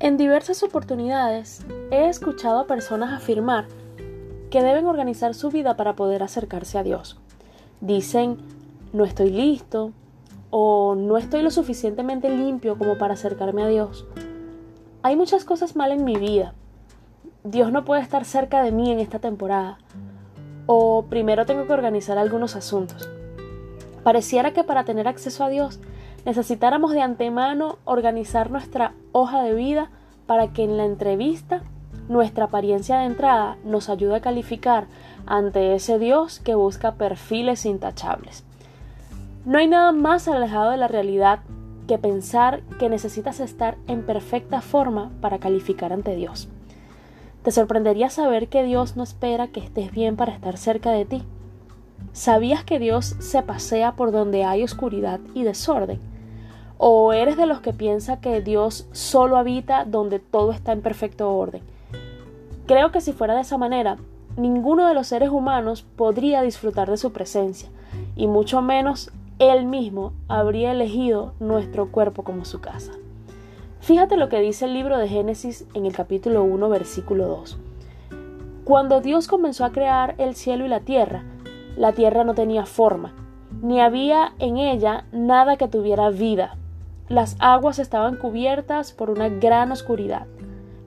[0.00, 1.60] En diversas oportunidades
[1.90, 3.66] he escuchado a personas afirmar
[4.48, 7.20] que deben organizar su vida para poder acercarse a Dios.
[7.82, 8.38] Dicen,
[8.94, 9.92] no estoy listo
[10.48, 14.06] o no estoy lo suficientemente limpio como para acercarme a Dios.
[15.02, 16.54] Hay muchas cosas mal en mi vida.
[17.44, 19.76] Dios no puede estar cerca de mí en esta temporada.
[20.64, 23.06] O primero tengo que organizar algunos asuntos.
[24.02, 25.78] Pareciera que para tener acceso a Dios
[26.24, 29.90] necesitáramos de antemano organizar nuestra hoja de vida
[30.26, 31.62] para que en la entrevista
[32.08, 34.86] nuestra apariencia de entrada nos ayude a calificar
[35.26, 38.44] ante ese Dios que busca perfiles intachables.
[39.44, 41.40] No hay nada más alejado de la realidad
[41.86, 46.48] que pensar que necesitas estar en perfecta forma para calificar ante Dios.
[47.42, 51.22] Te sorprendería saber que Dios no espera que estés bien para estar cerca de ti.
[52.12, 56.09] ¿Sabías que Dios se pasea por donde hay oscuridad y desorden?
[56.82, 61.30] ¿O eres de los que piensa que Dios solo habita donde todo está en perfecto
[61.30, 61.60] orden?
[62.66, 63.98] Creo que si fuera de esa manera,
[64.38, 67.68] ninguno de los seres humanos podría disfrutar de su presencia,
[68.16, 72.92] y mucho menos Él mismo habría elegido nuestro cuerpo como su casa.
[73.80, 77.58] Fíjate lo que dice el libro de Génesis en el capítulo 1, versículo 2.
[78.64, 81.24] Cuando Dios comenzó a crear el cielo y la tierra,
[81.76, 83.12] la tierra no tenía forma,
[83.60, 86.56] ni había en ella nada que tuviera vida,
[87.10, 90.28] las aguas estaban cubiertas por una gran oscuridad,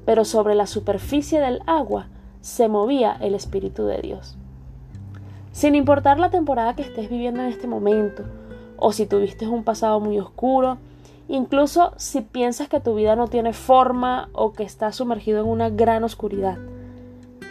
[0.06, 2.08] pero sobre la superficie del agua
[2.40, 4.38] se movía el Espíritu de Dios.
[5.52, 8.24] Sin importar la temporada que estés viviendo en este momento,
[8.78, 10.78] o si tuviste un pasado muy oscuro,
[11.28, 15.70] incluso si piensas que tu vida no tiene forma o que estás sumergido en una
[15.70, 16.58] gran oscuridad.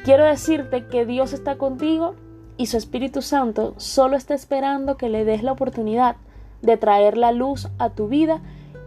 [0.02, 2.14] Quiero decirte que Dios está contigo
[2.56, 6.16] y su Espíritu Santo solo está esperando que le des la oportunidad
[6.62, 8.40] de traer la luz a tu vida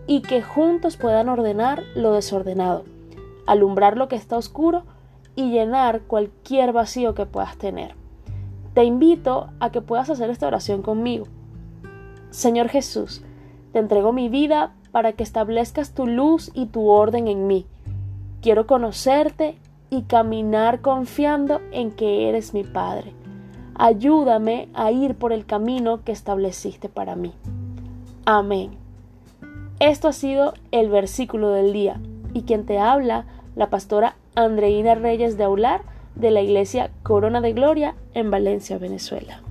[0.08, 2.85] y que juntos puedan ordenar lo desordenado,
[3.47, 4.84] alumbrar lo que está oscuro
[5.35, 7.96] y llenar cualquier vacío que puedas tener.
[8.74, 11.25] Te invito a que puedas hacer esta oración conmigo.
[12.29, 13.24] Señor Jesús,
[13.72, 17.66] te entrego mi vida para que establezcas tu luz y tu orden en mí.
[18.41, 19.58] Quiero conocerte
[19.90, 23.13] y caminar confiando en que eres mi Padre.
[23.75, 27.34] Ayúdame a ir por el camino que estableciste para mí.
[28.25, 28.84] Amén.
[29.80, 32.00] Esto ha sido el versículo del día
[32.34, 33.25] y quien te habla,
[33.56, 35.81] la pastora Andreina Reyes de Aular
[36.16, 39.41] de la iglesia Corona de Gloria en Valencia, Venezuela.